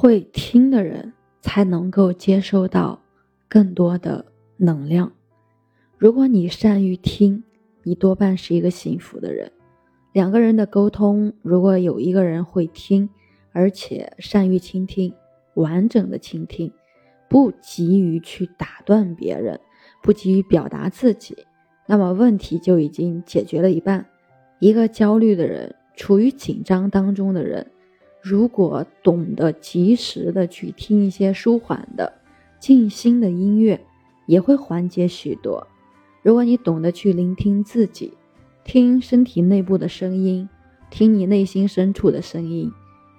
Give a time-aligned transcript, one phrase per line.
[0.00, 1.12] 会听的人
[1.42, 3.02] 才能够接收到
[3.50, 4.24] 更多的
[4.56, 5.12] 能量。
[5.98, 7.44] 如果你善于听，
[7.82, 9.52] 你多半是一个幸福的人。
[10.14, 13.10] 两个人的沟通，如果有一个人会听，
[13.52, 15.12] 而且善于倾听，
[15.52, 16.72] 完整的倾听，
[17.28, 19.60] 不急于去打断别人，
[20.02, 21.36] 不急于表达自己，
[21.86, 24.06] 那么问题就已经解决了一半。
[24.60, 27.70] 一个焦虑的人，处于紧张当中的人，
[28.22, 32.12] 如果懂得及时的去听一些舒缓的、
[32.58, 33.84] 静心的音乐，
[34.26, 35.66] 也会缓解许多。
[36.22, 38.14] 如果你懂得去聆听自己。
[38.62, 40.48] 听身体内部的声音，
[40.90, 42.70] 听你内心深处的声音，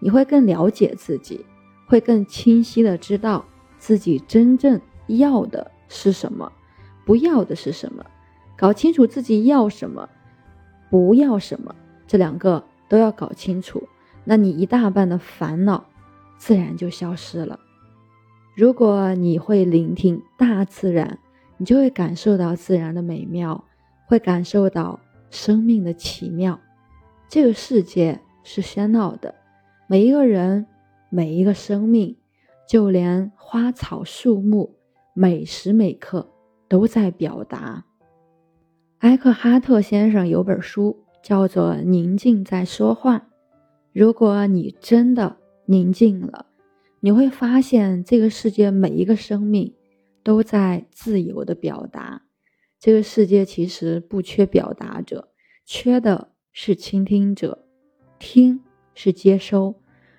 [0.00, 1.46] 你会更了解自己，
[1.86, 3.46] 会更清晰的知道
[3.78, 6.52] 自己真正要的是什么，
[7.06, 8.04] 不要的是什么。
[8.58, 10.06] 搞清楚自己要什么，
[10.90, 11.74] 不要什么，
[12.06, 13.88] 这两个都要搞清楚，
[14.28, 15.86] 那你一大半的烦恼
[16.36, 17.58] 自然就消失了。
[18.54, 21.18] 如果你会聆听大自然，
[21.56, 23.64] 你就会感受到自然的美妙，
[24.06, 25.00] 会感受到。
[25.30, 26.58] 生命的奇妙，
[27.28, 29.34] 这个世界是喧闹的，
[29.86, 30.66] 每一个人，
[31.10, 32.16] 每一个生命，
[32.66, 34.74] 就连花草树木，
[35.12, 36.30] 每时每刻
[36.66, 37.84] 都在表达。
[39.00, 43.18] 埃克哈特先生有本书叫做《宁静在说话》，
[43.98, 46.46] 如果你真的宁静了，
[47.00, 49.74] 你会发现这个世界每一个生命
[50.22, 52.22] 都在自由的表达。
[52.78, 55.30] 这个世界其实不缺表达者，
[55.64, 57.66] 缺的是倾听者。
[58.20, 58.60] 听
[58.94, 59.74] 是接收，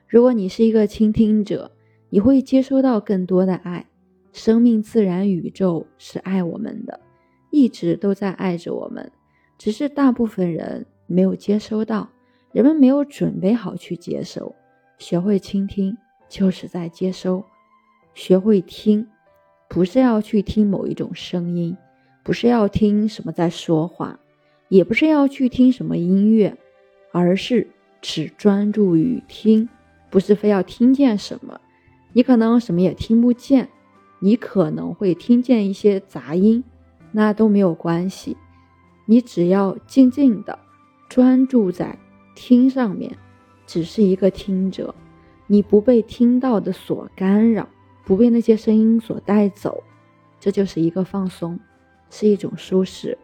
[0.10, 1.72] 如果你是一个倾听者，
[2.10, 3.88] 你会接收到更多的爱。
[4.34, 7.00] 生命、自然、宇宙是爱我们的，
[7.50, 9.10] 一直都在爱着我们，
[9.58, 12.10] 只是大部分人没有接收到，
[12.52, 14.56] 人们没有准备好去接收。
[14.98, 15.98] 学会倾听，
[16.28, 17.44] 就是在接收。
[18.14, 19.08] 学会听，
[19.68, 21.78] 不是要去听某一种声音。
[22.24, 24.20] 不是要听什么在说话，
[24.68, 26.56] 也不是要去听什么音乐，
[27.12, 27.68] 而是
[28.02, 29.68] 只专注于听。
[30.10, 31.62] 不是非要听见什么，
[32.14, 33.70] 你可能什么也听不见，
[34.20, 36.64] 你可能会听见一些杂音，
[37.12, 38.36] 那都没有关系。
[39.06, 40.60] 你只要静静的
[41.08, 41.98] 专注在
[42.36, 43.16] 听上面，
[43.66, 44.94] 只是一个听者，
[45.48, 47.68] 你不被听到的所干扰，
[48.06, 49.84] 不被那些声音所带走，
[50.40, 51.60] 这就是一个放松。
[52.12, 53.16] 是一种舒适，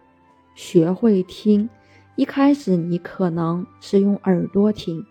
[0.54, 1.68] 学会听。
[2.16, 5.04] 一开始你可能是用耳朵听，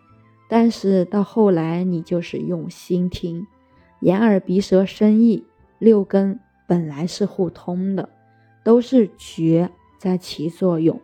[0.49, 3.45] 但是到后来你就是用心听。
[4.03, 5.45] 眼耳鼻舌身意
[5.81, 6.39] 六根
[6.69, 8.09] 本来是互通的，
[8.63, 9.69] 都是觉
[9.99, 11.01] 在起作用，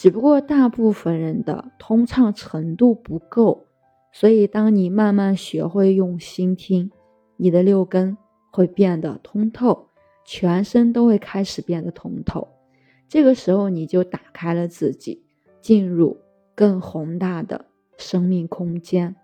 [0.00, 3.66] 只不过大部分人的通畅程度不够。
[4.12, 6.92] 所以当你慢慢学会用心听，
[7.36, 8.16] 你的六根
[8.52, 9.88] 会变得通透。
[10.24, 12.46] 全身都会开始变得通透，
[13.08, 15.24] 这个时候你就打开了自己，
[15.60, 16.18] 进入
[16.54, 17.64] 更宏大的
[17.96, 19.16] 生命空间。